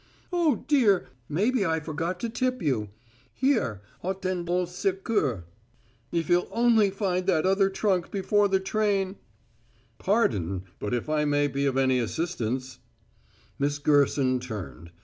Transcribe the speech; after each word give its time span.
"Oh, 0.33 0.65
dear; 0.67 1.09
maybe 1.29 1.63
I 1.63 1.79
forgot 1.79 2.19
to 2.21 2.29
tip 2.29 2.59
you. 2.59 2.89
Here, 3.35 3.83
attende 4.03 4.49
au 4.49 4.65
secours, 4.65 5.43
if 6.11 6.27
you'll 6.27 6.47
only 6.49 6.89
find 6.89 7.27
that 7.27 7.45
other 7.45 7.69
trunk 7.69 8.09
before 8.09 8.47
the 8.47 8.59
train" 8.59 9.17
"Pardon; 10.09 10.63
but 10.79 10.95
if 10.95 11.07
I 11.07 11.25
may 11.25 11.47
be 11.47 11.67
of 11.67 11.77
any 11.77 11.99
assistance" 11.99 12.79
Miss 13.59 13.77
Gerson 13.77 14.39
turned. 14.39 14.89